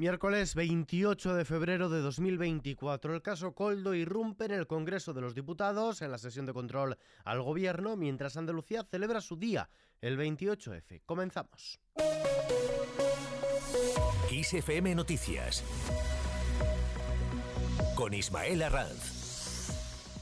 [0.00, 5.34] Miércoles 28 de febrero de 2024, el caso Coldo irrumpe en el Congreso de los
[5.34, 9.68] Diputados en la sesión de control al Gobierno, mientras Andalucía celebra su día,
[10.00, 11.02] el 28F.
[11.04, 11.78] Comenzamos.
[14.30, 15.62] XFM Noticias
[17.94, 19.19] con Ismael Arranz.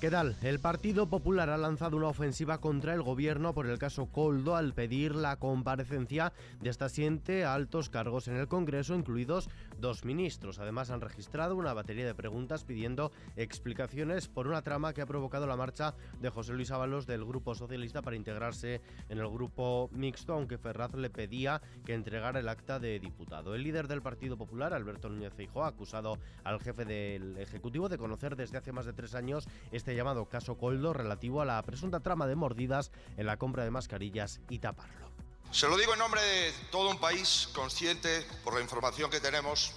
[0.00, 0.36] ¿Qué tal?
[0.42, 4.72] El Partido Popular ha lanzado una ofensiva contra el gobierno por el caso Coldo al
[4.72, 9.50] pedir la comparecencia de hasta siete altos cargos en el Congreso, incluidos
[9.80, 10.60] dos ministros.
[10.60, 15.48] Además, han registrado una batería de preguntas pidiendo explicaciones por una trama que ha provocado
[15.48, 20.32] la marcha de José Luis Ábalos del Grupo Socialista para integrarse en el grupo mixto,
[20.32, 23.56] aunque Ferraz le pedía que entregara el acta de diputado.
[23.56, 27.98] El líder del Partido Popular, Alberto Núñez Feijóo, ha acusado al jefe del Ejecutivo de
[27.98, 31.62] conocer desde hace más de tres años este este llamado caso Coldo relativo a la
[31.62, 35.10] presunta trama de mordidas en la compra de mascarillas y taparlo.
[35.50, 39.72] Se lo digo en nombre de todo un país consciente, por la información que tenemos,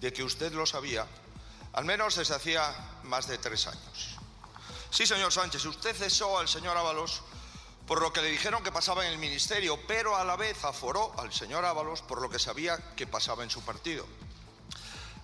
[0.00, 1.06] de que usted lo sabía,
[1.72, 2.64] al menos desde hacía
[3.04, 4.18] más de tres años.
[4.90, 7.22] Sí, señor Sánchez, usted cesó al señor Ábalos
[7.86, 11.12] por lo que le dijeron que pasaba en el ministerio, pero a la vez aforó
[11.16, 14.04] al señor Ábalos por lo que sabía que pasaba en su partido.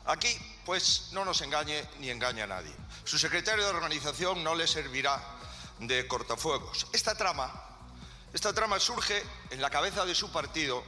[0.04, 0.28] Aquí,
[0.64, 2.72] pues, no nos engañe ni engaña a nadie.
[3.04, 5.22] Su secretario de organización no le servirá
[5.78, 6.86] de cortafuegos.
[6.92, 7.52] Esta trama,
[8.32, 10.82] esta trama surge en la cabeza de su partido,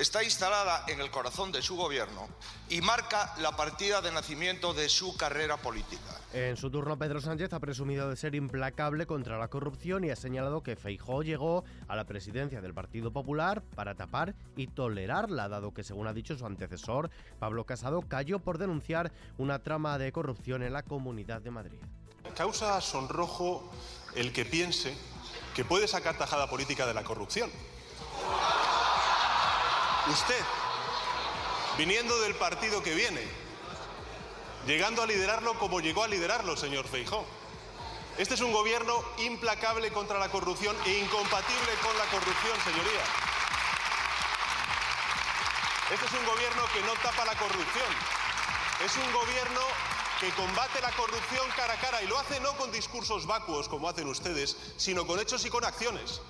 [0.00, 2.26] está instalada en el corazón de su gobierno
[2.70, 6.18] y marca la partida de nacimiento de su carrera política.
[6.32, 10.16] En su turno, Pedro Sánchez ha presumido de ser implacable contra la corrupción y ha
[10.16, 15.74] señalado que Feijó llegó a la presidencia del Partido Popular para tapar y tolerarla, dado
[15.74, 20.62] que, según ha dicho su antecesor, Pablo Casado cayó por denunciar una trama de corrupción
[20.62, 21.78] en la Comunidad de Madrid.
[22.34, 23.70] Causa sonrojo
[24.14, 24.96] el que piense
[25.54, 27.50] que puede sacar tajada política de la corrupción.
[30.08, 30.44] Usted,
[31.76, 33.22] viniendo del partido que viene,
[34.66, 37.24] llegando a liderarlo como llegó a liderarlo, señor Feijó.
[38.16, 43.00] Este es un gobierno implacable contra la corrupción e incompatible con la corrupción, señoría.
[45.92, 47.86] Este es un gobierno que no tapa la corrupción.
[48.84, 49.60] Es un gobierno
[50.18, 53.88] que combate la corrupción cara a cara y lo hace no con discursos vacuos como
[53.88, 56.20] hacen ustedes, sino con hechos y con acciones,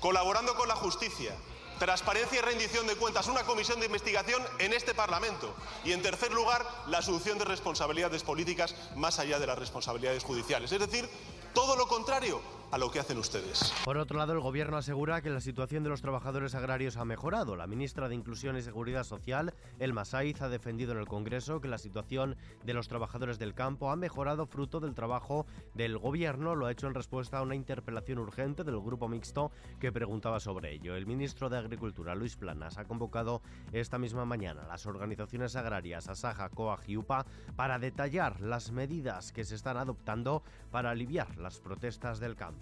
[0.00, 1.36] colaborando con la justicia,
[1.78, 5.54] transparencia y rendición de cuentas, una comisión de investigación en este Parlamento.
[5.84, 10.72] Y, en tercer lugar, la asunción de responsabilidades políticas más allá de las responsabilidades judiciales.
[10.72, 11.08] Es decir,
[11.54, 13.72] todo lo contrario a lo que hacen ustedes.
[13.84, 17.56] Por otro lado, el Gobierno asegura que la situación de los trabajadores agrarios ha mejorado.
[17.56, 21.68] La ministra de Inclusión y Seguridad Social, Elma Saiz, ha defendido en el Congreso que
[21.68, 26.54] la situación de los trabajadores del campo ha mejorado fruto del trabajo del Gobierno.
[26.54, 30.74] Lo ha hecho en respuesta a una interpelación urgente del Grupo Mixto que preguntaba sobre
[30.74, 30.94] ello.
[30.94, 33.42] El ministro de Agricultura, Luis Planas, ha convocado
[33.72, 37.26] esta misma mañana las organizaciones agrarias Asaja, COAG y UPA
[37.56, 42.57] para detallar las medidas que se están adoptando para aliviar las protestas del campo.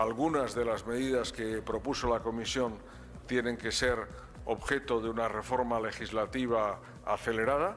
[0.00, 2.78] Algunas de las medidas que propuso la Comisión
[3.26, 3.98] tienen que ser
[4.46, 7.76] objeto de una reforma legislativa acelerada.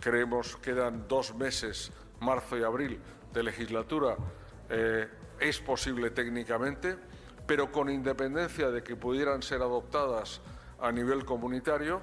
[0.00, 2.98] Creemos que quedan dos meses, marzo y abril,
[3.34, 4.16] de legislatura.
[4.70, 5.06] Eh,
[5.38, 6.96] es posible técnicamente,
[7.46, 10.40] pero con independencia de que pudieran ser adoptadas
[10.80, 12.00] a nivel comunitario,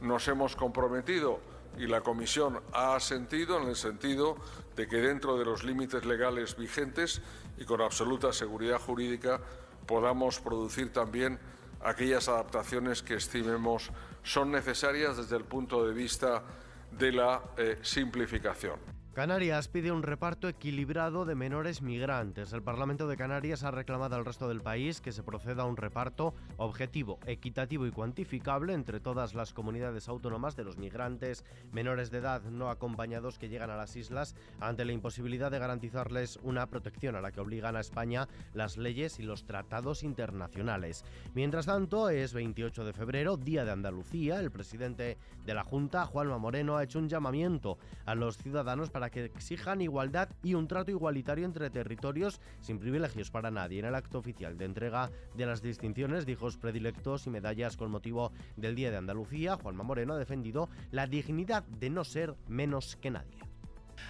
[0.00, 1.38] nos hemos comprometido
[1.78, 4.36] y la Comisión ha asentido en el sentido
[4.74, 7.22] de que dentro de los límites legales vigentes
[7.58, 9.40] y con absoluta seguridad jurídica
[9.86, 11.38] podamos producir también
[11.82, 13.90] aquellas adaptaciones que estimemos
[14.22, 16.42] son necesarias desde el punto de vista
[16.90, 18.95] de la eh, simplificación.
[19.16, 22.52] Canarias pide un reparto equilibrado de menores migrantes.
[22.52, 25.78] El Parlamento de Canarias ha reclamado al resto del país que se proceda a un
[25.78, 32.18] reparto objetivo, equitativo y cuantificable entre todas las comunidades autónomas de los migrantes menores de
[32.18, 37.16] edad no acompañados que llegan a las islas ante la imposibilidad de garantizarles una protección
[37.16, 41.06] a la que obligan a España las leyes y los tratados internacionales.
[41.32, 44.40] Mientras tanto, es 28 de febrero, Día de Andalucía.
[44.40, 45.16] El presidente
[45.46, 49.80] de la Junta, Juanma Moreno, ha hecho un llamamiento a los ciudadanos para que exijan
[49.80, 53.80] igualdad y un trato igualitario entre territorios sin privilegios para nadie.
[53.80, 58.32] En el acto oficial de entrega de las distinciones, dijos predilectos y medallas con motivo
[58.56, 63.10] del Día de Andalucía, Juanma Moreno ha defendido la dignidad de no ser menos que
[63.10, 63.38] nadie.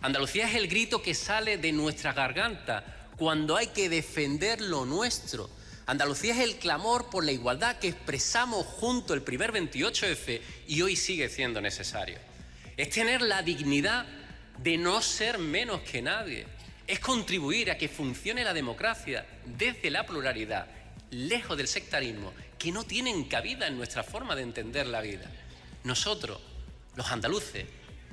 [0.03, 5.49] Andalucía es el grito que sale de nuestra garganta cuando hay que defender lo nuestro.
[5.87, 10.97] Andalucía es el clamor por la igualdad que expresamos junto el primer 28F y hoy
[10.97, 12.19] sigue siendo necesario.
[12.77, 14.05] Es tener la dignidad
[14.59, 16.47] de no ser menos que nadie.
[16.87, 20.67] Es contribuir a que funcione la democracia desde la pluralidad,
[21.11, 25.31] lejos del sectarismo, que no tienen cabida en nuestra forma de entender la vida.
[25.85, 26.41] Nosotros,
[26.95, 27.67] los andaluces,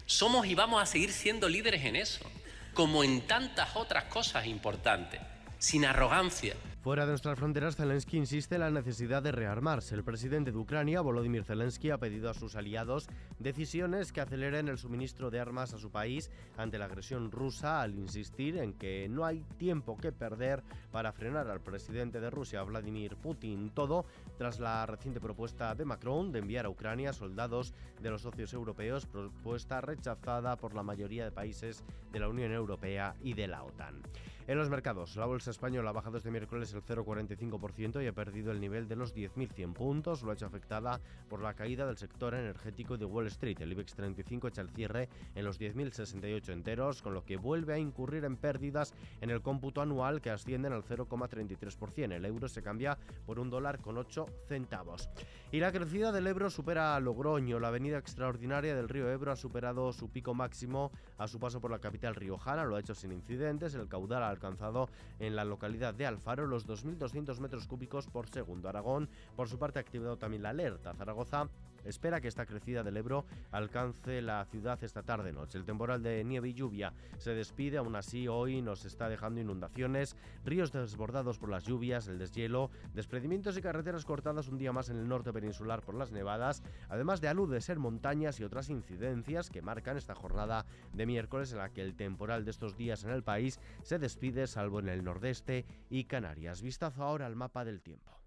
[0.06, 2.30] somos y vamos a seguir siendo líderes en eso,
[2.74, 5.22] como en tantas otras cosas importantes,
[5.60, 9.96] sin arrogancia, Fuera de nuestras fronteras, Zelensky insiste en la necesidad de rearmarse.
[9.96, 13.08] El presidente de Ucrania, Volodymyr Zelensky, ha pedido a sus aliados
[13.40, 17.96] decisiones que aceleren el suministro de armas a su país ante la agresión rusa, al
[17.96, 23.16] insistir en que no hay tiempo que perder para frenar al presidente de Rusia, Vladimir
[23.16, 23.70] Putin.
[23.70, 24.06] Todo
[24.38, 29.06] tras la reciente propuesta de Macron de enviar a Ucrania soldados de los socios europeos,
[29.06, 31.82] propuesta rechazada por la mayoría de países
[32.12, 34.02] de la Unión Europea y de la OTAN.
[34.46, 38.52] En los mercados, la bolsa española ha bajado este miércoles el 0,45% y ha perdido
[38.52, 40.22] el nivel de los 10.100 puntos.
[40.22, 41.00] Lo ha hecho afectada
[41.30, 43.62] por la caída del sector energético de Wall Street.
[43.62, 47.78] El IBEX 35 echa el cierre en los 10.068 enteros, con lo que vuelve a
[47.78, 52.12] incurrir en pérdidas en el cómputo anual que ascienden al 0,33%.
[52.12, 55.10] El euro se cambia por un dólar con 8 centavos.
[55.54, 57.60] Y la crecida del Ebro supera a Logroño.
[57.60, 61.72] La avenida extraordinaria del río Ebro ha superado su pico máximo a su paso por
[61.72, 62.66] la capital riojana.
[62.66, 63.76] Lo ha hecho sin incidentes.
[63.76, 64.90] El caudal alcanzado
[65.20, 68.70] en la localidad de Alfaro los 2.200 metros cúbicos por segundo.
[68.70, 70.94] Aragón, por su parte, ha activado también la alerta.
[70.94, 71.50] Zaragoza
[71.86, 75.58] espera que esta crecida del Ebro alcance la ciudad esta tarde-noche.
[75.58, 80.16] El temporal de nieve y lluvia se despide, aún así hoy nos está dejando inundaciones,
[80.46, 84.98] ríos desbordados por las lluvias, el deshielo, desprendimientos y carreteras cortadas un día más en
[84.98, 89.62] el norte peninsular por las nevadas, además de aludes en montañas y otras incidencias que
[89.62, 93.24] marcan esta jornada de miércoles en la que el temporal de estos días en el
[93.24, 96.62] país se despide salvo en el nordeste y Canarias.
[96.62, 98.23] Vistazo ahora al mapa del tiempo.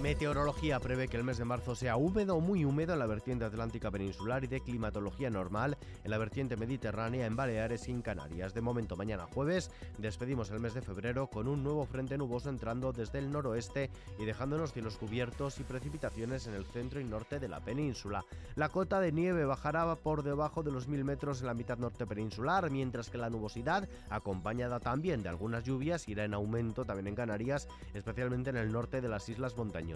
[0.00, 3.44] Meteorología prevé que el mes de marzo sea húmedo o muy húmedo en la vertiente
[3.44, 8.54] atlántica peninsular y de climatología normal en la vertiente mediterránea en Baleares y en Canarias.
[8.54, 12.94] De momento, mañana jueves, despedimos el mes de febrero con un nuevo frente nuboso entrando
[12.94, 17.48] desde el noroeste y dejándonos cielos cubiertos y precipitaciones en el centro y norte de
[17.48, 18.24] la península.
[18.54, 22.06] La cota de nieve bajará por debajo de los 1000 metros en la mitad norte
[22.06, 27.14] peninsular, mientras que la nubosidad, acompañada también de algunas lluvias, irá en aumento también en
[27.14, 29.89] Canarias, especialmente en el norte de las islas montañosas.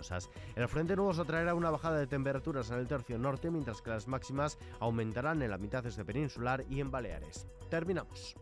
[0.57, 4.09] El frente nuboso traerá una bajada de temperaturas en el tercio norte, mientras que las
[4.09, 7.47] máximas aumentarán en la mitad este peninsular y en Baleares.
[7.71, 8.35] Terminamos.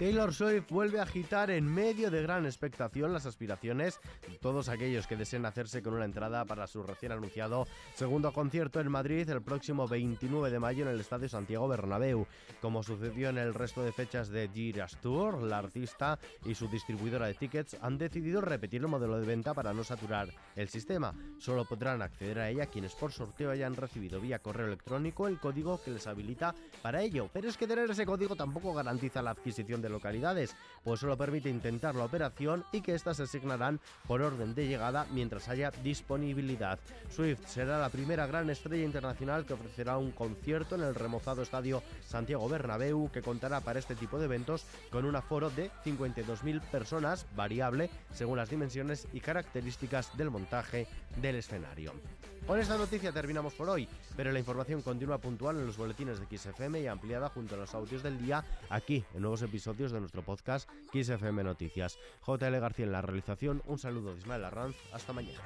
[0.00, 4.00] Taylor Swift vuelve a agitar en medio de gran expectación las aspiraciones
[4.40, 8.90] todos aquellos que deseen hacerse con una entrada para su recién anunciado segundo concierto en
[8.90, 12.26] Madrid el próximo 29 de mayo en el Estadio Santiago Bernabéu.
[12.62, 17.26] Como sucedió en el resto de fechas de Giras Tour, la artista y su distribuidora
[17.26, 21.14] de tickets han decidido repetir el modelo de venta para no saturar el sistema.
[21.38, 25.82] Solo podrán acceder a ella quienes por sorteo hayan recibido vía correo electrónico el código
[25.84, 27.28] que les habilita para ello.
[27.32, 31.50] Pero es que tener ese código tampoco garantiza la adquisición de localidades, pues solo permite
[31.50, 36.78] intentar la operación y que éstas se asignarán por orden de llegada mientras haya disponibilidad.
[37.08, 41.82] Swift será la primera gran estrella internacional que ofrecerá un concierto en el remozado estadio
[42.06, 47.26] Santiago Bernabéu, que contará para este tipo de eventos con un aforo de 52.000 personas,
[47.36, 50.86] variable según las dimensiones y características del montaje
[51.20, 51.92] del escenario.
[52.46, 56.36] Con esta noticia terminamos por hoy, pero la información continúa puntual en los boletines de
[56.36, 60.22] XFM y ampliada junto a los audios del día aquí en nuevos episodios de nuestro
[60.22, 61.98] podcast XFM Noticias.
[62.26, 65.40] JL García en la realización, un saludo de Ismael Arranz, hasta mañana.